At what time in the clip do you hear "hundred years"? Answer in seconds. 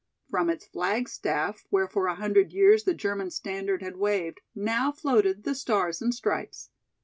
2.15-2.85